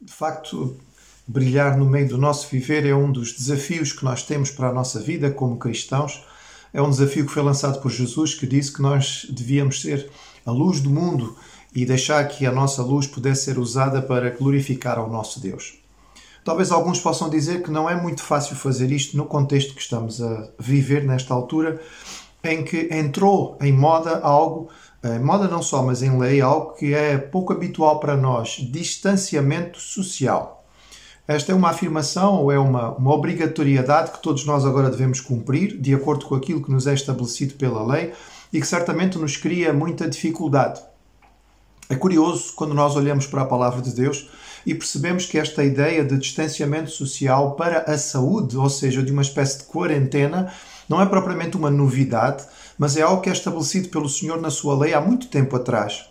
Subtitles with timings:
[0.00, 0.76] De facto,
[1.26, 4.72] brilhar no meio do nosso viver é um dos desafios que nós temos para a
[4.72, 6.24] nossa vida como cristãos.
[6.72, 10.10] É um desafio que foi lançado por Jesus, que disse que nós devíamos ser
[10.46, 11.36] a luz do mundo
[11.74, 15.78] e deixar que a nossa luz pudesse ser usada para glorificar ao nosso Deus.
[16.44, 20.22] Talvez alguns possam dizer que não é muito fácil fazer isto no contexto que estamos
[20.22, 21.80] a viver nesta altura,
[22.42, 24.70] em que entrou em moda algo
[25.02, 29.80] em moda não só, mas em lei, algo que é pouco habitual para nós: distanciamento
[29.80, 30.64] social.
[31.26, 35.78] Esta é uma afirmação ou é uma, uma obrigatoriedade que todos nós agora devemos cumprir,
[35.80, 38.12] de acordo com aquilo que nos é estabelecido pela lei
[38.52, 40.82] e que certamente nos cria muita dificuldade.
[41.88, 44.28] É curioso quando nós olhamos para a palavra de Deus
[44.66, 49.22] e percebemos que esta ideia de distanciamento social para a saúde, ou seja, de uma
[49.22, 50.52] espécie de quarentena,
[50.90, 52.44] não é propriamente uma novidade,
[52.76, 56.04] mas é algo que é estabelecido pelo Senhor na sua lei há muito tempo atrás.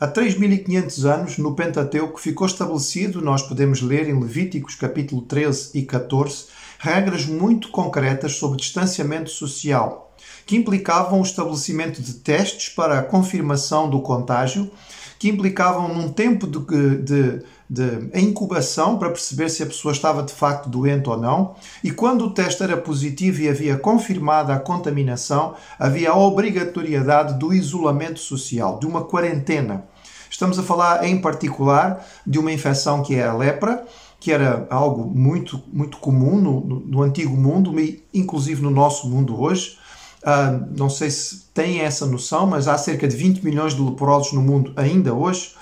[0.00, 5.82] Há 3.500 anos, no Pentateuco, ficou estabelecido, nós podemos ler em Levíticos capítulo 13 e
[5.82, 6.46] 14,
[6.78, 10.14] regras muito concretas sobre distanciamento social,
[10.46, 14.70] que implicavam o estabelecimento de testes para a confirmação do contágio,
[15.18, 17.42] que implicavam num tempo de, de
[17.74, 22.26] de incubação para perceber se a pessoa estava de facto doente ou não, e quando
[22.26, 28.78] o teste era positivo e havia confirmada a contaminação, havia a obrigatoriedade do isolamento social,
[28.78, 29.84] de uma quarentena.
[30.30, 33.84] Estamos a falar em particular de uma infecção que é a lepra,
[34.20, 37.74] que era algo muito, muito comum no, no, no antigo mundo,
[38.12, 39.78] inclusive no nosso mundo hoje.
[40.22, 44.32] Uh, não sei se têm essa noção, mas há cerca de 20 milhões de leprosos
[44.32, 45.52] no mundo ainda hoje.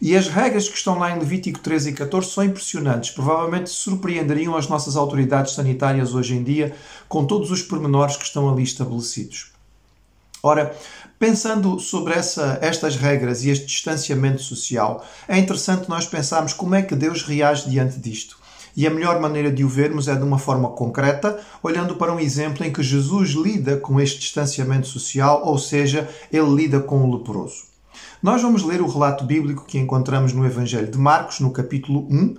[0.00, 3.10] E as regras que estão lá em Levítico 13 e 14 são impressionantes.
[3.10, 6.74] Provavelmente surpreenderiam as nossas autoridades sanitárias hoje em dia
[7.08, 9.52] com todos os pormenores que estão ali estabelecidos.
[10.40, 10.72] Ora,
[11.18, 16.82] pensando sobre essa, estas regras e este distanciamento social, é interessante nós pensarmos como é
[16.82, 18.38] que Deus reage diante disto.
[18.76, 22.20] E a melhor maneira de o vermos é de uma forma concreta, olhando para um
[22.20, 27.16] exemplo em que Jesus lida com este distanciamento social, ou seja, ele lida com o
[27.16, 27.67] leproso.
[28.20, 32.36] Nós vamos ler o relato bíblico que encontramos no Evangelho de Marcos, no capítulo 1.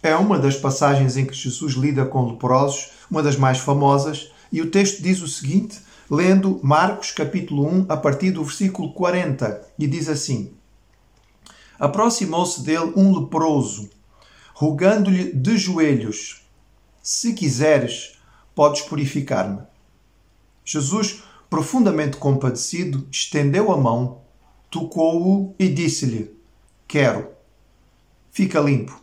[0.00, 4.62] É uma das passagens em que Jesus lida com leprosos, uma das mais famosas, e
[4.62, 9.88] o texto diz o seguinte, lendo Marcos, capítulo 1, a partir do versículo 40, e
[9.88, 10.52] diz assim:
[11.76, 13.90] Aproximou-se dele um leproso,
[14.54, 16.42] rogando-lhe de joelhos:
[17.02, 18.16] Se quiseres,
[18.54, 19.58] podes purificar-me.
[20.64, 24.24] Jesus, profundamente compadecido, estendeu a mão
[24.70, 26.34] tocou-o e disse-lhe:
[26.86, 27.28] Quero.
[28.30, 29.00] Fica limpo.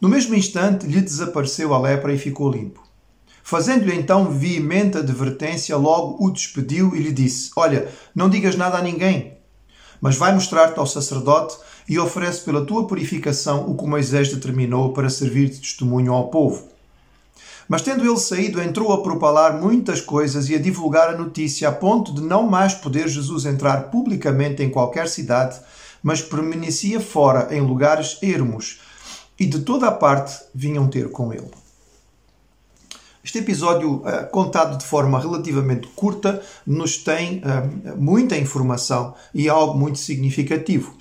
[0.00, 2.82] No mesmo instante lhe desapareceu a lepra e ficou limpo.
[3.42, 8.82] Fazendo-lhe então veemente advertência, logo o despediu e lhe disse: Olha, não digas nada a
[8.82, 9.36] ninguém,
[10.00, 11.56] mas vai mostrar-te ao sacerdote
[11.88, 16.71] e oferece pela tua purificação o que Moisés determinou para servir de testemunho ao povo.
[17.68, 21.72] Mas tendo ele saído, entrou a propalar muitas coisas e a divulgar a notícia, a
[21.72, 25.60] ponto de não mais poder Jesus entrar publicamente em qualquer cidade,
[26.02, 28.80] mas permanecia fora em lugares ermos,
[29.38, 31.50] e de toda a parte vinham ter com ele.
[33.24, 39.78] Este episódio, eh, contado de forma relativamente curta, nos tem eh, muita informação e algo
[39.78, 40.96] muito significativo.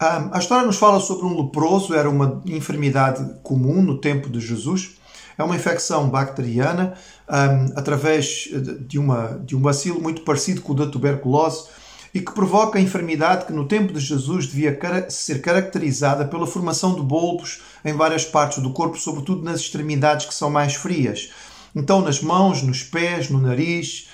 [0.00, 4.97] a história nos fala sobre um leproso, era uma enfermidade comum no tempo de Jesus.
[5.38, 6.94] É uma infecção bacteriana
[7.28, 8.48] um, através
[8.80, 11.68] de, uma, de um bacilo muito parecido com o da tuberculose
[12.12, 14.76] e que provoca a enfermidade que no tempo de Jesus devia
[15.08, 20.34] ser caracterizada pela formação de bulbos em várias partes do corpo, sobretudo nas extremidades que
[20.34, 21.30] são mais frias.
[21.74, 24.08] Então, nas mãos, nos pés, no nariz,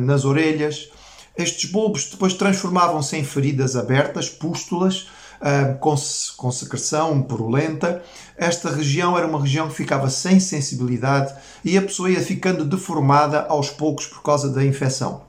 [0.00, 0.88] nas orelhas.
[1.36, 5.08] Estes bulbos depois transformavam-se em feridas abertas, pústulas,
[5.80, 5.94] com,
[6.36, 8.02] com secreção purulenta.
[8.36, 11.34] Esta região era uma região que ficava sem sensibilidade
[11.64, 15.22] e a pessoa ia ficando deformada aos poucos por causa da infecção.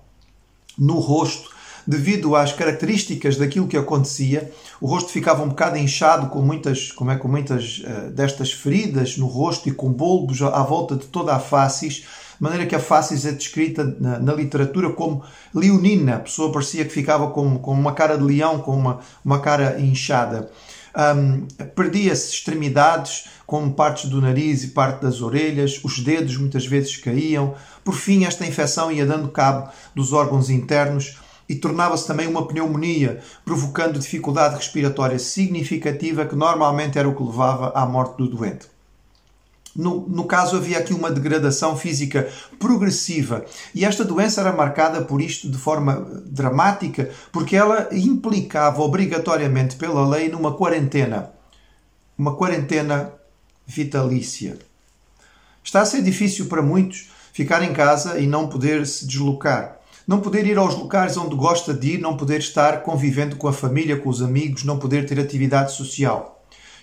[0.77, 1.49] No rosto,
[1.87, 7.11] devido às características daquilo que acontecia, o rosto ficava um bocado inchado com muitas, como
[7.11, 11.35] é, com muitas uh, destas feridas no rosto e com bulbos à volta de toda
[11.35, 12.05] a face
[12.37, 15.23] de maneira que a face é descrita na, na, literatura como
[15.53, 19.39] leonina, a pessoa parecia que ficava com, com uma cara de leão, com uma, uma
[19.39, 20.51] cara inchada.
[20.95, 21.45] Um,
[21.75, 27.53] Perdia-se extremidades, como partes do nariz e parte das orelhas, os dedos muitas vezes caíam.
[27.83, 31.17] Por fim, esta infecção ia dando cabo dos órgãos internos
[31.47, 37.71] e tornava-se também uma pneumonia, provocando dificuldade respiratória significativa que normalmente era o que levava
[37.75, 38.74] à morte do doente.
[39.75, 43.43] No, no, caso, havia aqui uma degradação física progressiva
[43.73, 50.07] e esta doença era marcada por isto de forma dramática, porque ela implicava obrigatoriamente pela
[50.07, 51.31] lei numa quarentena.
[52.17, 53.11] uma quarentena
[53.67, 54.57] vitalícia.
[55.61, 59.79] Está a ser difícil para muitos ficar em casa e não poder se deslocar.
[60.07, 63.53] Não poder ir aos locais onde gosta de ir, não poder estar convivendo com a
[63.53, 66.34] família, com os amigos, não poder ter atividade social.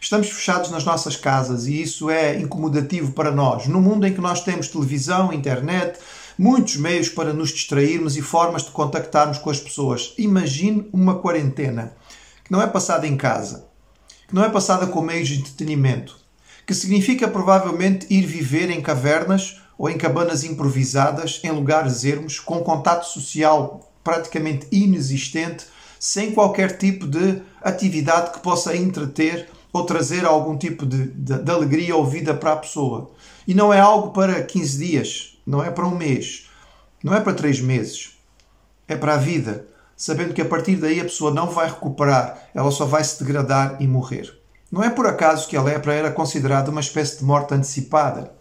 [0.02, 3.68] Estamos fechados nas nossas casas e isso é incomodativo para nós.
[3.68, 5.96] No mundo em que nós temos televisão, internet,
[6.36, 10.12] muitos meios para nos distrairmos e formas de contactarmos com as pessoas.
[10.18, 11.94] Imagine uma quarentena
[12.44, 13.68] que não é passada em casa,
[14.26, 16.18] que não é passada com meios de entretenimento,
[16.66, 22.58] que significa provavelmente ir viver em cavernas ou em cabanas improvisadas, em lugares ermos, com
[22.58, 25.64] contato social praticamente inexistente,
[25.96, 31.50] sem qualquer tipo de atividade que possa entreter ou trazer algum tipo de, de, de,
[31.50, 33.10] alegria ou vida para a pessoa.
[33.46, 36.50] E não é algo para 15 dias, não é para um mês,
[37.02, 38.18] não é para três meses,
[38.86, 39.66] é para a vida,
[39.96, 43.76] sabendo que a partir daí a pessoa não vai recuperar, ela só vai se degradar
[43.80, 44.32] e morrer.
[44.70, 48.32] Não é por acaso que a lepra era considerada uma espécie de morte antecipada.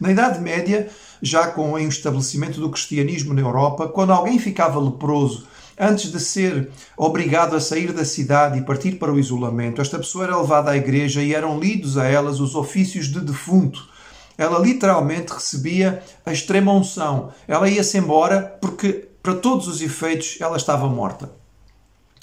[0.00, 0.88] Na Idade Média,
[1.20, 5.46] já com o estabelecimento do cristianismo na Europa, quando alguém ficava leproso
[5.80, 10.24] antes de ser obrigado a sair da cidade e partir para o isolamento, esta pessoa
[10.24, 13.88] era levada à igreja e eram lidos a elas os ofícios de defunto.
[14.36, 17.32] Ela literalmente recebia a extrema unção.
[17.48, 21.30] Ela ia-se embora porque, para todos os efeitos, ela estava morta.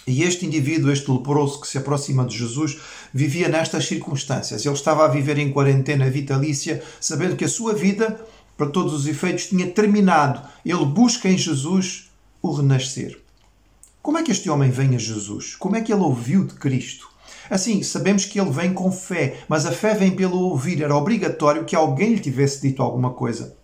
[0.06, 2.80] E este indivíduo, este leproso que se aproxima de Jesus,
[3.14, 4.66] vivia nestas circunstâncias.
[4.66, 8.20] Ele estava a viver em quarentena vitalícia, sabendo que a sua vida,
[8.56, 10.42] para todos os efeitos, tinha terminado.
[10.66, 12.10] Ele busca em Jesus
[12.42, 13.27] o renascer.
[14.08, 15.54] Como é que este homem vem a Jesus?
[15.54, 17.10] Como é que ele ouviu de Cristo?
[17.50, 20.82] Assim, sabemos que ele vem com fé, mas a fé vem pelo ouvir.
[20.82, 23.58] Era obrigatório que alguém lhe tivesse dito alguma coisa.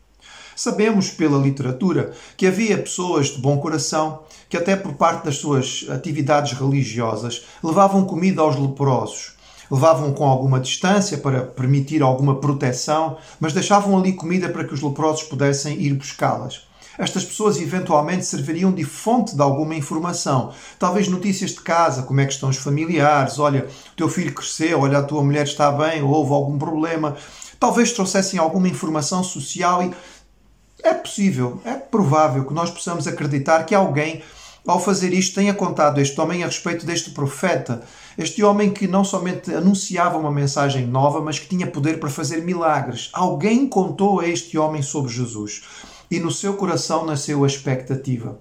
[0.54, 5.86] Sabemos pela literatura que havia pessoas de bom coração que, até por parte das suas
[5.90, 9.36] atividades religiosas, levavam comida aos leprosos.
[9.72, 14.82] Levavam com alguma distância para permitir alguma proteção, mas deixavam ali comida para que os
[14.82, 16.68] leprosos pudessem ir buscá-las.
[16.98, 20.54] Estas pessoas eventualmente serviriam de fonte de alguma informação.
[20.78, 24.82] Talvez notícias de casa, como é que estão os familiares, olha, o teu filho cresceu,
[24.82, 27.18] olha, a tua mulher está bem, ou houve algum problema.
[27.60, 29.92] Talvez trouxessem alguma informação social e
[30.84, 34.22] é possível, é provável que nós possamos acreditar que alguém,
[34.68, 37.82] ao fazer isto, tenha contado este homem a respeito deste profeta.
[38.18, 42.44] Este homem que não somente anunciava uma mensagem nova, mas que tinha poder para fazer
[42.44, 43.10] milagres.
[43.14, 45.64] Alguém contou a este homem sobre Jesus
[46.14, 48.38] e no seu coração nasceu a expectativa.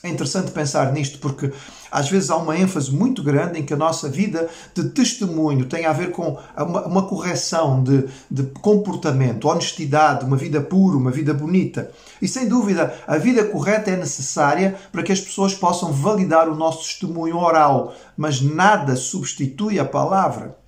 [0.00, 1.50] É interessante pensar nisto porque
[1.90, 5.86] às vezes há uma ênfase muito grande em que a nossa vida de testemunho tem
[5.86, 11.34] a ver com uma, uma correção de, de comportamento, honestidade, uma vida pura, uma vida
[11.34, 11.90] bonita.
[12.22, 16.54] E sem dúvida, a vida correta é necessária para que as pessoas possam validar o
[16.54, 20.63] nosso testemunho oral, mas nada substitui a palavra.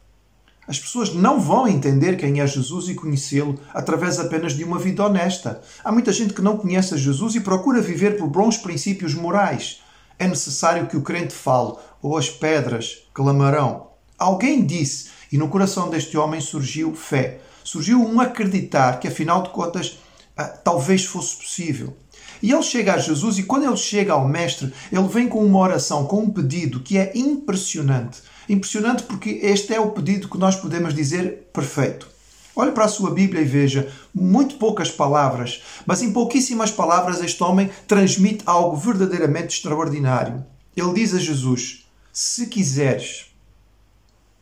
[0.69, 5.05] As pessoas não vão entender quem é Jesus e conhecê-lo através apenas de uma vida
[5.05, 5.61] honesta.
[5.85, 9.81] Há muita gente que não conhece Jesus e procura viver por bons princípios morais.
[10.19, 13.89] É necessário que o crente fale, ou as pedras clamarão.
[14.19, 17.41] Alguém disse, e no coração deste homem surgiu fé.
[17.63, 19.99] Surgiu um acreditar que, afinal de contas,
[20.37, 21.97] ah, talvez fosse possível.
[22.43, 25.59] E ele chega a Jesus, e quando ele chega ao Mestre, ele vem com uma
[25.59, 28.23] oração, com um pedido que é impressionante.
[28.49, 32.09] Impressionante porque este é o pedido que nós podemos dizer perfeito.
[32.55, 37.43] Olhe para a sua Bíblia e veja muito poucas palavras, mas em pouquíssimas palavras este
[37.43, 40.43] homem transmite algo verdadeiramente extraordinário.
[40.75, 43.27] Ele diz a Jesus: Se quiseres,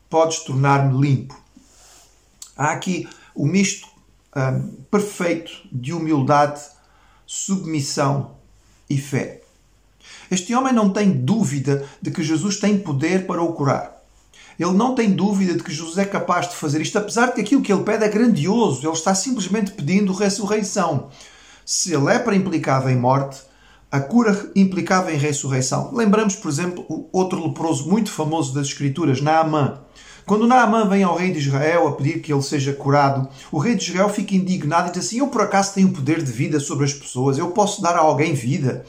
[0.08, 1.36] podes tornar-me limpo.
[2.56, 3.88] Há aqui o misto
[4.36, 6.60] um, perfeito de humildade,
[7.26, 8.36] submissão
[8.88, 9.42] e fé.
[10.30, 14.03] Este homem não tem dúvida de que Jesus tem poder para o curar.
[14.58, 17.40] Ele não tem dúvida de que Jesus é capaz de fazer isto, apesar de que
[17.40, 18.86] aquilo que ele pede é grandioso.
[18.86, 21.08] Ele está simplesmente pedindo ressurreição.
[21.64, 23.40] Se a lepra implicava em morte,
[23.90, 25.94] a cura implicava em ressurreição.
[25.94, 29.80] Lembramos, por exemplo, o outro leproso muito famoso das Escrituras, Naamã.
[30.26, 33.74] Quando Naamã vem ao rei de Israel a pedir que ele seja curado, o rei
[33.74, 36.84] de Israel fica indignado e diz assim: Eu por acaso tenho poder de vida sobre
[36.84, 37.38] as pessoas?
[37.38, 38.84] Eu posso dar a alguém vida?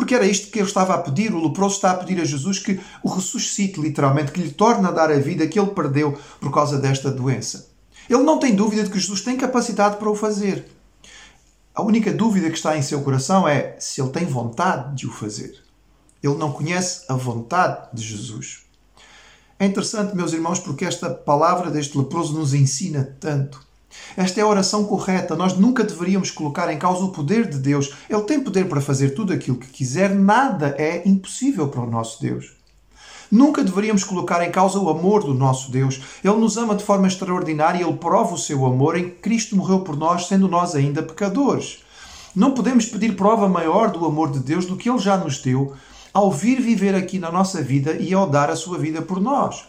[0.00, 1.34] Porque era isto que ele estava a pedir.
[1.34, 4.90] O leproso está a pedir a Jesus que o ressuscite, literalmente, que lhe torne a
[4.90, 7.68] dar a vida que ele perdeu por causa desta doença.
[8.08, 10.64] Ele não tem dúvida de que Jesus tem capacidade para o fazer.
[11.74, 15.12] A única dúvida que está em seu coração é se ele tem vontade de o
[15.12, 15.62] fazer.
[16.22, 18.62] Ele não conhece a vontade de Jesus.
[19.58, 23.60] É interessante, meus irmãos, porque esta palavra deste leproso nos ensina tanto.
[24.16, 25.36] Esta é a oração correta.
[25.36, 27.92] Nós nunca deveríamos colocar em causa o poder de Deus.
[28.08, 32.20] Ele tem poder para fazer tudo aquilo que quiser, nada é impossível para o nosso
[32.20, 32.52] Deus.
[33.30, 36.00] Nunca deveríamos colocar em causa o amor do nosso Deus.
[36.24, 39.80] Ele nos ama de forma extraordinária ele prova o seu amor em que Cristo morreu
[39.80, 41.84] por nós, sendo nós ainda pecadores.
[42.34, 45.74] Não podemos pedir prova maior do amor de Deus do que ele já nos deu
[46.12, 49.64] ao vir viver aqui na nossa vida e ao dar a sua vida por nós.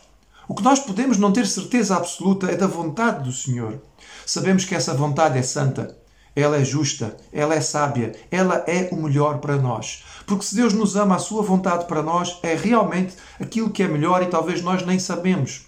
[0.48, 3.80] O que nós podemos não ter certeza absoluta é da vontade do Senhor.
[4.26, 5.98] Sabemos que essa vontade é santa,
[6.36, 10.04] ela é justa, ela é sábia, ela é o melhor para nós.
[10.26, 13.88] Porque se Deus nos ama, a sua vontade para nós é realmente aquilo que é
[13.88, 15.66] melhor e talvez nós nem sabemos.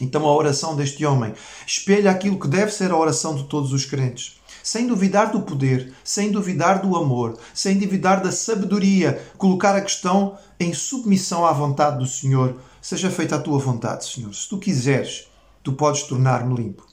[0.00, 1.34] Então a oração deste homem
[1.66, 4.40] espelha aquilo que deve ser a oração de todos os crentes.
[4.62, 10.36] Sem duvidar do poder, sem duvidar do amor, sem duvidar da sabedoria, colocar a questão
[10.58, 12.56] em submissão à vontade do Senhor.
[12.82, 14.34] Seja feita a tua vontade, Senhor.
[14.34, 15.28] Se tu quiseres,
[15.62, 16.89] tu podes tornar-me limpo.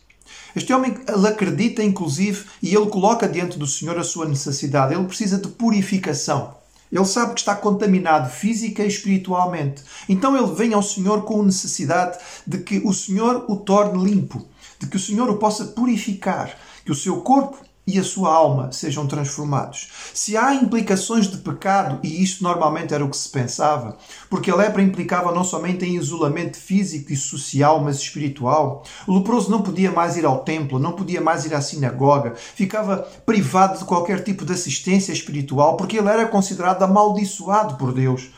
[0.58, 4.94] Este homem ele acredita, inclusive, e ele coloca diante do Senhor a sua necessidade.
[4.94, 6.56] Ele precisa de purificação.
[6.92, 9.84] Ele sabe que está contaminado física e espiritualmente.
[10.10, 14.48] Então ele vem ao Senhor com necessidade de que o Senhor o torne limpo,
[14.80, 17.58] de que o Senhor o possa purificar, que o seu corpo
[17.88, 19.88] e a sua alma sejam transformados.
[20.14, 23.98] Se há implicações de pecado, e isto normalmente era o que se pensava,
[24.30, 29.50] porque a lepra implicava não somente em isolamento físico e social, mas espiritual, o leproso
[29.50, 33.86] não podia mais ir ao templo, não podia mais ir à sinagoga, ficava privado de
[33.86, 38.30] qualquer tipo de assistência espiritual, porque ele era considerado amaldiçoado por Deus.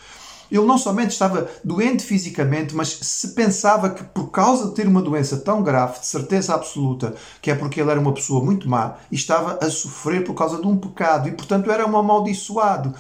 [0.52, 5.02] Ele não somente estava doente fisicamente, mas se pensava que por causa de ter uma
[5.02, 8.96] doença tão grave, de certeza absoluta, que é porque ele era uma pessoa muito má,
[9.12, 12.96] estava a sofrer por causa de um pecado e, portanto, era um amaldiçoado.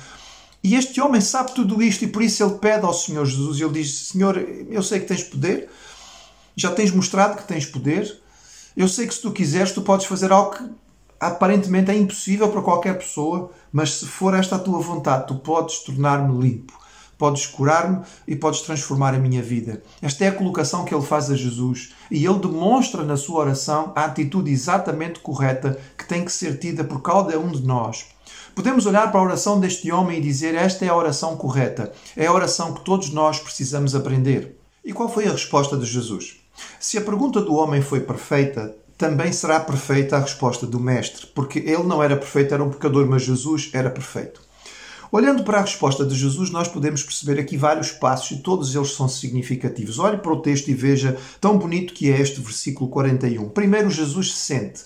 [0.63, 3.73] E este homem sabe tudo isto e por isso ele pede ao Senhor Jesus ele
[3.73, 5.69] diz: Senhor, eu sei que tens poder,
[6.55, 8.21] já tens mostrado que tens poder,
[8.75, 10.69] eu sei que se tu quiseres, tu podes fazer algo que
[11.19, 15.79] aparentemente é impossível para qualquer pessoa, mas se for esta a tua vontade, tu podes
[15.79, 16.78] tornar-me limpo
[17.19, 19.83] podes curar-me e podes transformar a minha vida.
[20.01, 23.91] Esta é a colocação que ele faz a Jesus e ele demonstra na sua oração
[23.93, 28.07] a atitude exatamente correta que tem que ser tida por cada um de nós.
[28.55, 32.25] Podemos olhar para a oração deste homem e dizer: Esta é a oração correta, é
[32.25, 34.57] a oração que todos nós precisamos aprender.
[34.83, 36.37] E qual foi a resposta de Jesus?
[36.79, 41.59] Se a pergunta do homem foi perfeita, também será perfeita a resposta do Mestre, porque
[41.59, 44.41] ele não era perfeito, era um pecador, mas Jesus era perfeito.
[45.11, 48.91] Olhando para a resposta de Jesus, nós podemos perceber aqui vários passos e todos eles
[48.91, 49.97] são significativos.
[49.97, 53.49] Olhe para o texto e veja tão bonito que é este versículo 41.
[53.49, 54.83] Primeiro, Jesus sente.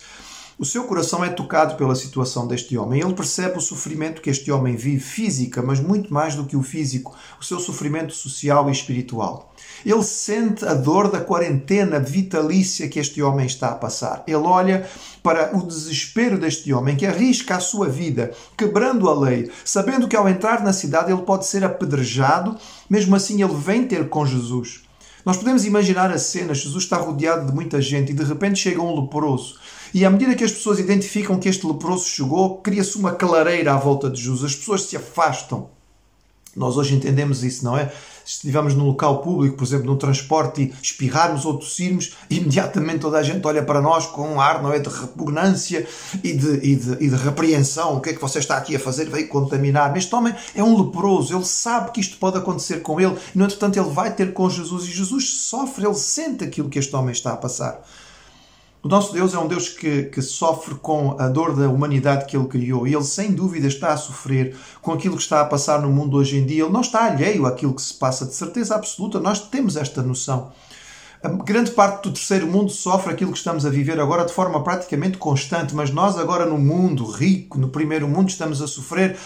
[0.57, 3.01] O seu coração é tocado pela situação deste homem.
[3.01, 6.62] Ele percebe o sofrimento que este homem vive, física, mas muito mais do que o
[6.62, 9.51] físico, o seu sofrimento social e espiritual.
[9.83, 14.24] Ele sente a dor da quarentena vitalícia que este homem está a passar.
[14.27, 14.88] Ele olha
[15.24, 20.15] para o desespero deste homem que arrisca a sua vida, quebrando a lei, sabendo que
[20.15, 22.55] ao entrar na cidade ele pode ser apedrejado,
[22.88, 24.83] mesmo assim ele vem ter com Jesus.
[25.25, 28.81] Nós podemos imaginar a cena: Jesus está rodeado de muita gente e de repente chega
[28.81, 29.55] um leproso
[29.93, 33.77] e à medida que as pessoas identificam que este leproso chegou, cria-se uma clareira à
[33.77, 34.43] volta de Jesus.
[34.43, 35.69] As pessoas se afastam.
[36.55, 37.91] Nós hoje entendemos isso, não é?
[38.23, 43.17] Se estivermos num local público, por exemplo, num transporte, e espirrarmos ou tossirmos, imediatamente toda
[43.17, 44.79] a gente olha para nós com um ar, não é?
[44.79, 45.85] De repugnância
[46.23, 47.97] e de, e de, e de repreensão.
[47.97, 49.09] O que é que você está aqui a fazer?
[49.09, 49.95] Veio contaminar.
[49.97, 53.45] Este homem é um leproso, ele sabe que isto pode acontecer com ele, e, no
[53.45, 57.12] entretanto, ele vai ter com Jesus e Jesus sofre, ele sente aquilo que este homem
[57.12, 57.83] está a passar.
[58.83, 62.35] O nosso Deus é um Deus que, que sofre com a dor da humanidade que
[62.35, 65.81] Ele criou e Ele, sem dúvida, está a sofrer com aquilo que está a passar
[65.81, 66.63] no mundo hoje em dia.
[66.63, 70.51] Ele não está alheio àquilo que se passa, de certeza absoluta, nós temos esta noção.
[71.23, 74.61] A grande parte do terceiro mundo sofre aquilo que estamos a viver agora de forma
[74.61, 79.17] praticamente constante, mas nós, agora no mundo rico, no primeiro mundo, estamos a sofrer.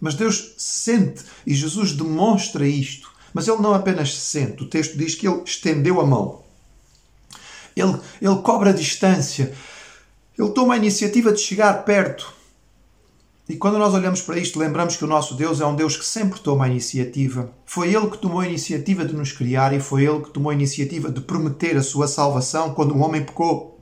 [0.00, 3.12] Mas Deus sente e Jesus demonstra isto.
[3.34, 6.41] Mas Ele não apenas sente, o texto diz que Ele estendeu a mão
[7.76, 9.52] ele, ele cobra distância,
[10.38, 12.32] ele toma a iniciativa de chegar perto.
[13.48, 16.06] E quando nós olhamos para isto, lembramos que o nosso Deus é um Deus que
[16.06, 17.50] sempre toma a iniciativa.
[17.66, 20.54] Foi Ele que tomou a iniciativa de nos criar e foi Ele que tomou a
[20.54, 23.72] iniciativa de prometer a sua salvação quando o homem pecou.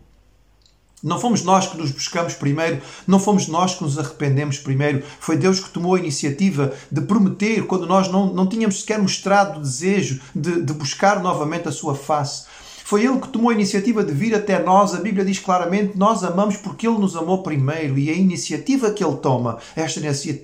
[1.03, 5.03] Não fomos nós que nos buscamos primeiro, não fomos nós que nos arrependemos primeiro.
[5.19, 9.59] Foi Deus que tomou a iniciativa de prometer quando nós não, não tínhamos sequer mostrado
[9.59, 12.45] o desejo de, de buscar novamente a sua face.
[12.91, 14.97] Foi Ele que tomou a iniciativa de vir até nós.
[14.97, 17.97] A Bíblia diz claramente: nós amamos porque Ele nos amou primeiro.
[17.97, 20.01] E a iniciativa que Ele toma, esta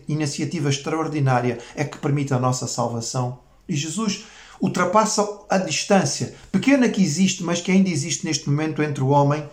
[0.08, 3.40] iniciativa extraordinária, é que permite a nossa salvação.
[3.68, 4.26] E Jesus
[4.60, 9.44] ultrapassa a distância pequena que existe, mas que ainda existe neste momento entre o homem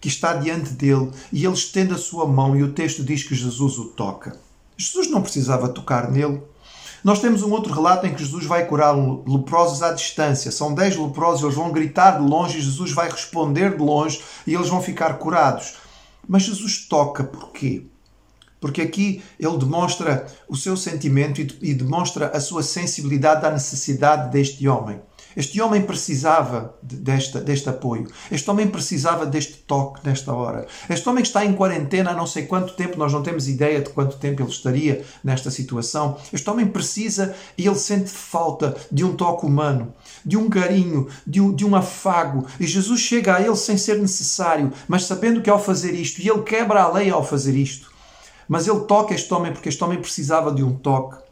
[0.00, 3.34] que está diante dele e ele estende a sua mão e o texto diz que
[3.34, 4.34] Jesus o toca.
[4.74, 6.40] Jesus não precisava tocar nele.
[7.08, 8.94] Nós temos um outro relato em que Jesus vai curar
[9.26, 10.52] leprosos à distância.
[10.52, 14.68] São dez leprosos, eles vão gritar de longe Jesus vai responder de longe e eles
[14.68, 15.76] vão ficar curados.
[16.28, 17.86] Mas Jesus toca porquê?
[18.60, 24.68] Porque aqui ele demonstra o seu sentimento e demonstra a sua sensibilidade à necessidade deste
[24.68, 25.00] homem.
[25.38, 28.08] Este homem precisava desta, deste apoio.
[28.28, 30.66] Este homem precisava deste toque nesta hora.
[30.90, 33.80] Este homem que está em quarentena há não sei quanto tempo, nós não temos ideia
[33.80, 36.16] de quanto tempo ele estaria nesta situação.
[36.32, 39.94] Este homem precisa e ele sente falta de um toque humano,
[40.26, 42.44] de um carinho, de um, de um afago.
[42.58, 46.28] E Jesus chega a ele sem ser necessário, mas sabendo que ao fazer isto, e
[46.28, 47.92] ele quebra a lei ao fazer isto.
[48.48, 51.27] Mas ele toca este homem porque este homem precisava de um toque.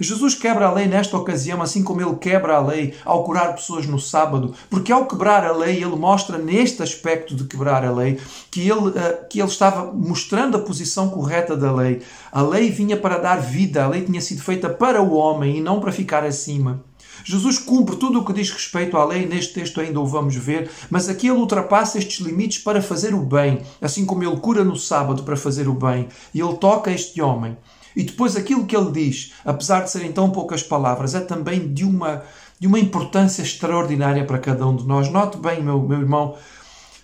[0.00, 3.86] Jesus quebra a lei nesta ocasião, assim como ele quebra a lei ao curar pessoas
[3.86, 8.18] no sábado, porque ao quebrar a lei, ele mostra neste aspecto de quebrar a lei
[8.50, 12.02] que ele, eh, que ele estava mostrando a posição correta da lei.
[12.32, 15.60] A lei vinha para dar vida, a lei tinha sido feita para o homem e
[15.60, 16.82] não para ficar acima.
[17.24, 20.70] Jesus cumpre tudo o que diz respeito à lei, neste texto ainda o vamos ver,
[20.88, 24.76] mas aqui ele ultrapassa estes limites para fazer o bem, assim como ele cura no
[24.76, 27.56] sábado para fazer o bem, e ele toca este homem.
[27.94, 31.84] E depois aquilo que ele diz, apesar de serem tão poucas palavras, é também de
[31.84, 32.22] uma,
[32.58, 35.10] de uma importância extraordinária para cada um de nós.
[35.10, 36.36] Note bem, meu, meu irmão,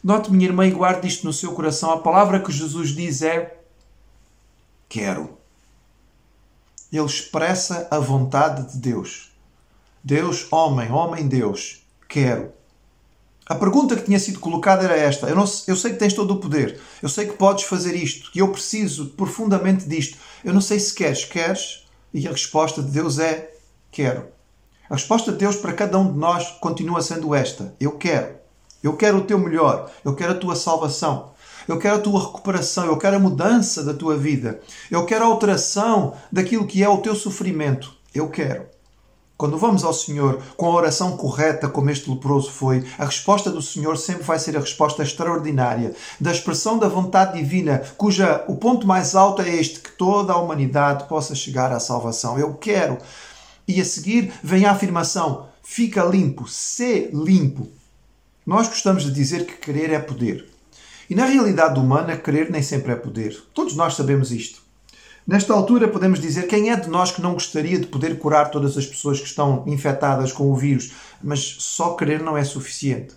[0.02, 1.90] note, minha irmã, e guarde isto no seu coração.
[1.90, 3.61] A palavra que Jesus diz é:
[4.88, 5.37] Quero.
[6.93, 9.33] Ele expressa a vontade de Deus.
[10.02, 11.83] Deus, homem, homem, Deus.
[12.09, 12.52] Quero.
[13.49, 16.35] A pergunta que tinha sido colocada era esta: eu, não, eu sei que tens todo
[16.35, 20.19] o poder, eu sei que podes fazer isto, que eu preciso profundamente disto.
[20.47, 21.25] Eu não sei se queres.
[21.25, 21.85] Queres?
[22.15, 23.53] E a resposta de Deus é:
[23.91, 24.29] quero.
[24.88, 28.37] A resposta de Deus para cada um de nós continua sendo esta: eu quero.
[28.81, 31.33] Eu quero o teu melhor, eu quero a tua salvação,
[31.67, 35.26] eu quero a tua recuperação, eu quero a mudança da tua vida, eu quero a
[35.26, 37.93] alteração daquilo que é o teu sofrimento.
[38.15, 38.67] Eu quero.
[39.37, 43.61] Quando vamos ao Senhor com a oração correta, como este leproso foi, a resposta do
[43.61, 48.87] Senhor sempre vai ser a resposta extraordinária, da expressão da vontade divina, cuja o ponto
[48.87, 52.39] mais alto é este: toda a humanidade possa chegar à salvação.
[52.39, 52.99] Eu quero.
[53.67, 57.69] E a seguir vem a afirmação: fica limpo, sê limpo.
[58.47, 60.49] Nós gostamos de dizer que querer é poder.
[61.09, 63.37] E na realidade humana, querer nem sempre é poder.
[63.54, 64.63] Todos nós sabemos isto.
[65.26, 68.78] Nesta altura, podemos dizer quem é de nós que não gostaria de poder curar todas
[68.78, 73.15] as pessoas que estão infectadas com o vírus, mas só querer não é suficiente.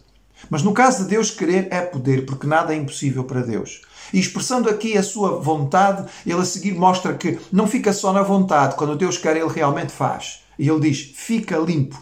[0.50, 3.82] Mas no caso de Deus, querer é poder, porque nada é impossível para Deus.
[4.13, 8.24] E expressando aqui a sua vontade, ele a seguir mostra que não fica só na
[8.24, 10.41] vontade, quando Deus quer, ele realmente faz.
[10.58, 11.98] E ele diz: fica limpo.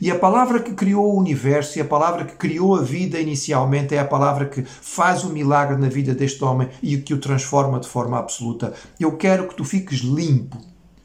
[0.00, 3.94] E a palavra que criou o universo e a palavra que criou a vida inicialmente
[3.94, 7.78] é a palavra que faz o milagre na vida deste homem e que o transforma
[7.78, 8.72] de forma absoluta.
[8.98, 10.56] Eu quero que tu fiques limpo,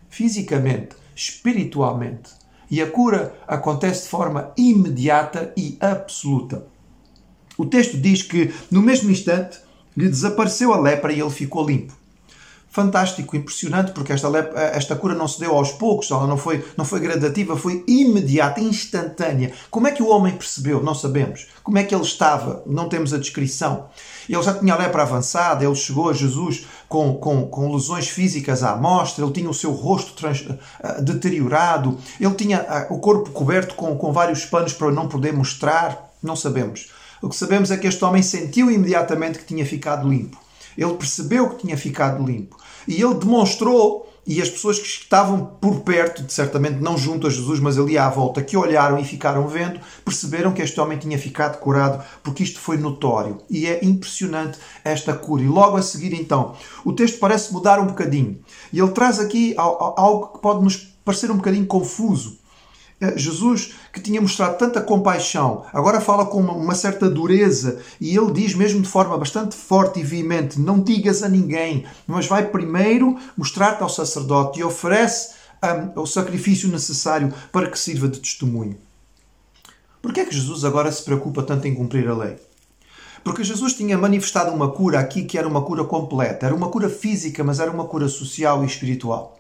[0.10, 2.32] fisicamente, espiritualmente.
[2.72, 6.66] E a cura acontece de forma imediata e absoluta.
[7.58, 9.60] O texto diz que, no mesmo instante,
[9.96, 11.94] lhe desapareceu a lepra e ele ficou limpo
[12.76, 14.28] fantástico, impressionante, porque esta,
[14.74, 18.60] esta cura não se deu aos poucos, ela não foi, não foi gradativa, foi imediata,
[18.60, 19.54] instantânea.
[19.72, 20.84] Como é que o homem percebeu?
[20.84, 21.48] Não sabemos.
[21.64, 22.62] Como é que ele estava?
[22.66, 23.86] Não temos a descrição.
[24.28, 28.62] Ele já tinha a lepra avançada, ele chegou a Jesus com, com, com lesões físicas
[28.62, 33.32] à mostra, ele tinha o seu rosto trans, uh, deteriorado, ele tinha uh, o corpo
[33.32, 36.12] coberto com, com vários panos para não poder mostrar.
[36.22, 36.90] Não sabemos.
[37.26, 40.38] O que sabemos é que este homem sentiu imediatamente que tinha ficado limpo.
[40.78, 42.56] Ele percebeu que tinha ficado limpo.
[42.88, 47.60] E ele demonstrou, e as pessoas que estavam por perto, certamente não junto a Jesus,
[47.60, 51.58] mas ali à volta, que olharam e ficaram vendo, perceberam que este homem tinha ficado
[51.58, 53.40] curado, porque isto foi notório.
[53.50, 55.42] E é impressionante esta cura.
[55.42, 58.40] E logo a seguir, então, o texto parece mudar um bocadinho.
[58.72, 62.45] E ele traz aqui algo que pode nos parecer um bocadinho confuso.
[63.00, 68.32] É, Jesus, que tinha mostrado tanta compaixão, agora fala com uma, certa dureza e ele
[68.32, 73.18] diz, mesmo de forma bastante forte e veemente: Não digas a ninguém, mas vai primeiro
[73.36, 78.78] mostrar-te ao sacerdote e oferece um, o sacrifício necessário para que sirva de testemunho.
[80.02, 82.38] Por que é que Jesus agora se preocupa tanto em cumprir a lei?
[83.26, 86.46] Porque Jesus tinha manifestado uma cura aqui que era uma cura completa.
[86.46, 89.36] Era uma cura física, mas era uma cura social e espiritual.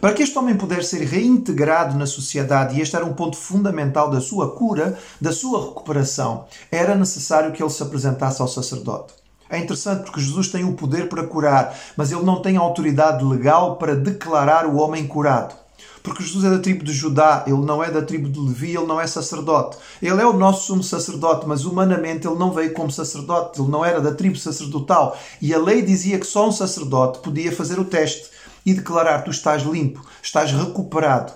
[0.00, 4.10] Para que este homem pudesse ser reintegrado na sociedade, e este era um ponto fundamental
[4.10, 9.14] da sua cura, da sua recuperação, era necessário que ele se apresentasse ao sacerdote.
[9.50, 13.76] É interessante porque Jesus tem o poder para curar, mas ele não tem autoridade legal
[13.76, 15.54] para declarar o homem curado.
[16.02, 18.86] Porque Jesus é da tribo de Judá, ele não é da tribo de Levi, ele
[18.86, 19.76] não é sacerdote.
[20.00, 23.84] Ele é o nosso sumo sacerdote, mas humanamente ele não veio como sacerdote, ele não
[23.84, 25.16] era da tribo sacerdotal.
[25.40, 29.30] E a lei dizia que só um sacerdote podia fazer o teste e declarar: Tu
[29.30, 31.32] estás limpo, estás recuperado.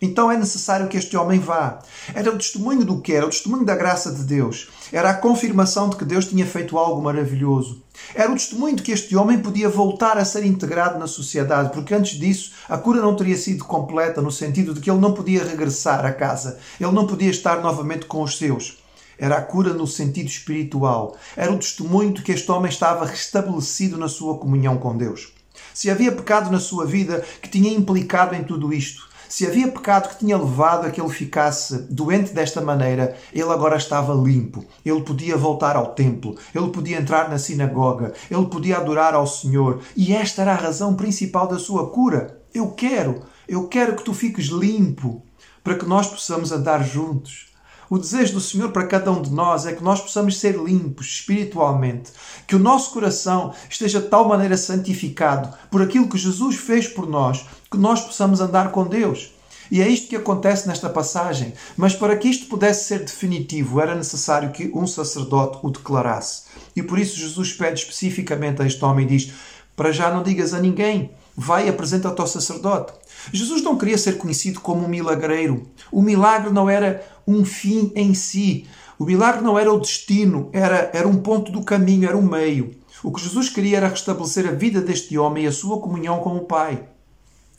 [0.00, 1.78] Então é necessário que este homem vá.
[2.14, 3.14] Era o testemunho do que?
[3.14, 4.68] Era o testemunho da graça de Deus.
[4.92, 7.82] Era a confirmação de que Deus tinha feito algo maravilhoso.
[8.14, 11.94] Era o testemunho de que este homem podia voltar a ser integrado na sociedade, porque
[11.94, 15.42] antes disso a cura não teria sido completa, no sentido de que ele não podia
[15.42, 18.76] regressar a casa, ele não podia estar novamente com os seus.
[19.18, 21.16] Era a cura no sentido espiritual.
[21.34, 25.35] Era o testemunho de que este homem estava restabelecido na sua comunhão com Deus.
[25.76, 30.08] Se havia pecado na sua vida que tinha implicado em tudo isto, se havia pecado
[30.08, 34.64] que tinha levado a que ele ficasse doente desta maneira, ele agora estava limpo.
[34.82, 39.82] Ele podia voltar ao templo, ele podia entrar na sinagoga, ele podia adorar ao Senhor.
[39.94, 42.40] E esta era a razão principal da sua cura.
[42.54, 45.22] Eu quero, eu quero que tu fiques limpo
[45.62, 47.48] para que nós possamos andar juntos.
[47.88, 51.06] O desejo do Senhor para cada um de nós é que nós possamos ser limpos
[51.06, 52.10] espiritualmente,
[52.46, 57.08] que o nosso coração esteja de tal maneira santificado por aquilo que Jesus fez por
[57.08, 59.32] nós, que nós possamos andar com Deus.
[59.70, 61.52] E é isto que acontece nesta passagem.
[61.76, 66.42] Mas para que isto pudesse ser definitivo, era necessário que um sacerdote o declarasse.
[66.74, 69.32] E por isso Jesus pede especificamente a este homem e diz:
[69.74, 72.94] Para já não digas a ninguém, vai e apresenta-te ao sacerdote.
[73.32, 75.66] Jesus não queria ser conhecido como um milagreiro.
[75.92, 78.66] O milagre não era um fim em si.
[78.98, 82.74] O milagre não era o destino, era, era um ponto do caminho, era um meio.
[83.02, 86.34] O que Jesus queria era restabelecer a vida deste homem e a sua comunhão com
[86.36, 86.88] o Pai.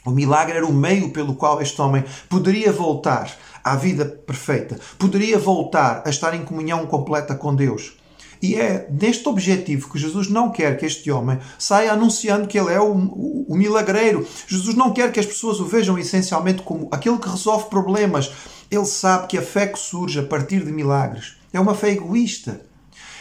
[0.04, 3.32] O milagre era o meio pelo qual este homem poderia voltar
[3.64, 7.98] à vida perfeita, poderia voltar a estar em comunhão completa com Deus.
[8.42, 12.74] E é neste objetivo que Jesus não quer que este homem saia anunciando que ele
[12.74, 14.28] é o, o, o, milagreiro.
[14.48, 18.32] Jesus não quer que as pessoas o vejam essencialmente como aquele que resolve problemas.
[18.70, 22.62] Ele sabe que a fé que surge a partir de milagres é uma fé egoísta.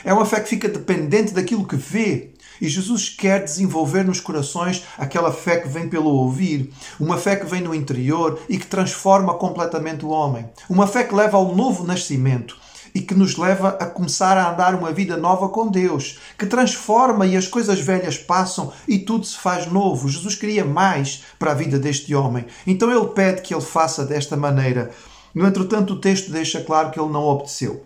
[0.04, 2.32] É uma fé que fica dependente daquilo que vê.
[2.60, 7.46] E Jesus quer desenvolver nos corações aquela fé que vem pelo ouvir, uma fé que
[7.46, 11.84] vem no interior e que transforma completamente o homem, uma fé que leva ao novo
[11.84, 12.56] nascimento,
[12.96, 17.26] e que nos leva a começar a andar uma vida nova com Deus, que transforma
[17.26, 20.08] e as coisas velhas passam e tudo se faz novo.
[20.08, 22.46] Jesus queria mais para a vida deste homem.
[22.66, 24.90] Então ele pede que ele faça desta maneira.
[25.34, 27.84] No entretanto, o texto deixa claro que ele não obedeceu.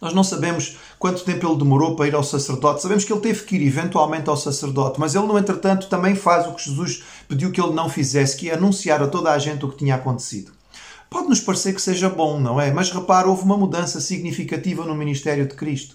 [0.00, 2.82] Nós não sabemos quanto tempo ele demorou para ir ao sacerdote.
[2.82, 6.48] Sabemos que ele teve que ir eventualmente ao sacerdote, mas ele, no entretanto, também faz
[6.48, 9.64] o que Jesus pediu que ele não fizesse, que é anunciar a toda a gente
[9.64, 10.50] o que tinha acontecido.
[11.14, 12.72] Pode nos parecer que seja bom, não é?
[12.72, 15.94] Mas repara, houve uma mudança significativa no ministério de Cristo.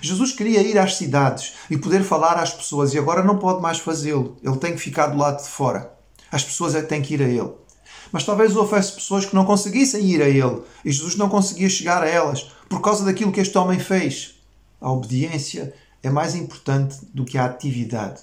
[0.00, 3.80] Jesus queria ir às cidades e poder falar às pessoas e agora não pode mais
[3.80, 4.36] fazê-lo.
[4.40, 5.92] Ele tem que ficar do lado de fora.
[6.30, 7.50] As pessoas é que têm que ir a ele.
[8.12, 12.04] Mas talvez houvesse pessoas que não conseguissem ir a ele e Jesus não conseguia chegar
[12.04, 14.36] a elas por causa daquilo que este homem fez.
[14.80, 18.20] A obediência é mais importante do que a atividade.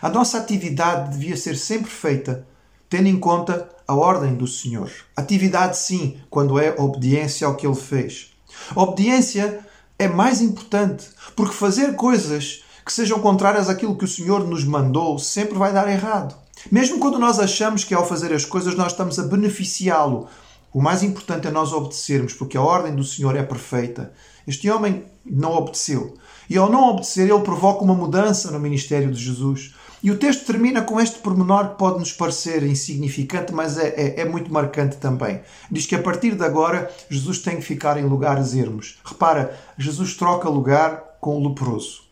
[0.00, 2.46] A nossa atividade devia ser sempre feita
[2.88, 4.90] tendo em conta a ordem do Senhor.
[5.16, 8.34] Atividade, sim, quando é obediência ao que ele fez.
[8.76, 9.60] obediência
[9.98, 15.18] é mais importante, porque fazer coisas que sejam contrárias àquilo que o Senhor nos mandou
[15.18, 16.36] sempre vai dar errado.
[16.70, 20.28] Mesmo quando nós achamos que ao fazer as coisas nós estamos a beneficiá-lo,
[20.72, 24.12] o mais importante é nós obedecermos, porque a ordem do Senhor é perfeita.
[24.46, 26.14] Este homem não obedeceu.
[26.48, 29.74] E ao não obedecer, ele provoca uma mudança no ministério de Jesus.
[30.02, 34.20] E o texto termina com este pormenor que pode nos parecer insignificante, mas é, é,
[34.20, 35.40] é, muito marcante também.
[35.70, 38.98] Diz que a partir de agora Jesus tem que ficar em lugares ermos.
[39.04, 42.02] Repara, Jesus troca lugar com o leproso.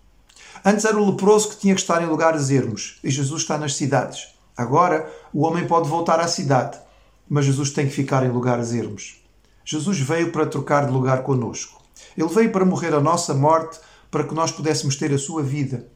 [0.65, 3.77] Antes era o leproso que tinha que estar em lugares ermos e Jesus está nas
[3.77, 4.35] cidades.
[4.57, 6.79] Agora o homem pode voltar à cidade,
[7.29, 9.23] mas Jesus tem que ficar em lugares ermos.
[9.65, 11.81] Jesus veio para trocar de lugar conosco.
[12.17, 13.79] Ele veio para morrer a nossa morte
[14.11, 15.87] para que nós pudéssemos ter a sua vida.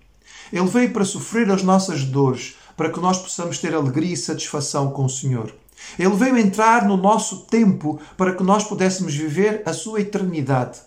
[0.53, 4.91] Ele veio para sofrer as nossas dores, para que nós possamos ter alegria e satisfação
[4.91, 5.55] com o Senhor.
[5.99, 10.81] Ele veio entrar no nosso tempo para que nós pudéssemos viver a sua eternidade.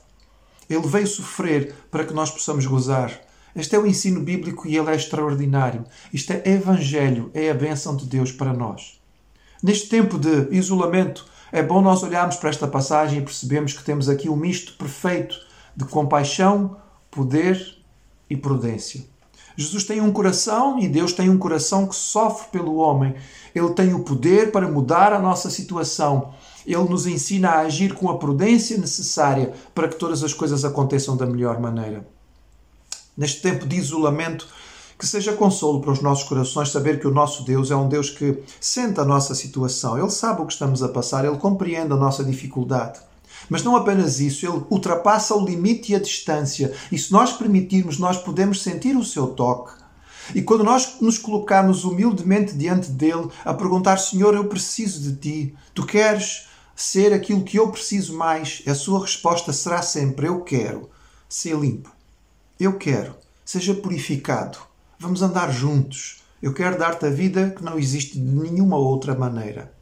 [0.69, 3.19] Ele veio sofrer para que nós possamos gozar.
[3.55, 5.85] Este é o ensino bíblico e ele é extraordinário.
[6.11, 8.99] Isto é evangelho, é a bênção de Deus para nós.
[9.61, 14.09] Neste tempo de isolamento, é bom nós olharmos para esta passagem e percebemos que temos
[14.09, 15.35] aqui um misto perfeito
[15.75, 16.77] de compaixão,
[17.11, 17.77] poder
[18.27, 19.12] e prudência.
[19.55, 23.15] Jesus tem um coração e Deus tem um coração que sofre pelo homem.
[23.53, 26.33] Ele tem o poder para mudar a nossa situação.
[26.65, 31.15] Ele nos ensina a agir com a prudência necessária para que todas as coisas aconteçam
[31.15, 32.07] da melhor maneira.
[33.15, 34.47] Neste tempo de isolamento,
[34.97, 38.09] que seja consolo para os nossos corações saber que o nosso Deus é um Deus
[38.09, 39.97] que sente a nossa situação.
[39.97, 42.99] Ele sabe o que estamos a passar, ele compreende a nossa dificuldade.
[43.49, 46.73] Mas não apenas isso, ele ultrapassa o limite e a distância.
[46.91, 49.83] E se nós permitirmos, nós podemos sentir o seu toque.
[50.33, 55.55] E quando nós nos colocarmos humildemente diante dele a perguntar: Senhor, eu preciso de ti,
[55.73, 60.89] tu queres ser aquilo que eu preciso mais, a sua resposta será sempre: Eu quero
[61.27, 61.91] ser limpo.
[62.59, 63.15] Eu quero.
[63.43, 64.57] Seja purificado.
[64.97, 66.23] Vamos andar juntos.
[66.41, 69.73] Eu quero dar-te a vida que não existe de nenhuma outra maneira.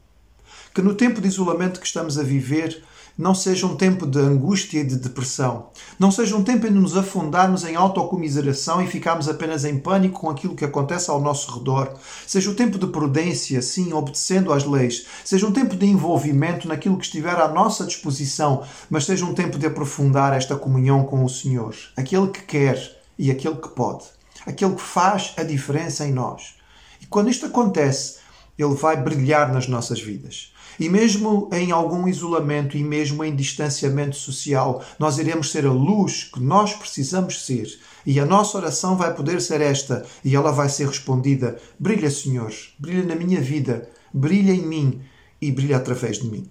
[0.74, 2.82] Que no tempo de isolamento que estamos a viver,
[3.16, 5.66] não seja um tempo de angústia e de depressão.
[5.98, 10.30] Não seja um tempo em nos afundarmos em autocomiseração e ficarmos apenas em pânico com
[10.30, 11.94] aquilo que acontece ao nosso redor.
[12.26, 15.06] Seja um tempo de prudência, sim, obedecendo às leis.
[15.24, 19.58] Seja um tempo de envolvimento naquilo que estiver à nossa disposição, mas seja um tempo
[19.58, 21.74] de aprofundar esta comunhão com o Senhor.
[21.96, 24.04] Aquele que quer e aquele que pode.
[24.46, 26.54] Aquele que faz a diferença em nós.
[27.00, 28.16] E quando isto acontece,
[28.58, 30.52] ele vai brilhar nas nossas vidas.
[30.78, 36.24] E mesmo em algum isolamento e mesmo em distanciamento social, nós iremos ser a luz
[36.32, 37.66] que nós precisamos ser.
[38.04, 42.52] E a nossa oração vai poder ser esta, e ela vai ser respondida: Brilha, Senhor,
[42.78, 45.00] brilha na minha vida, brilha em mim
[45.40, 46.48] e brilha através de mim.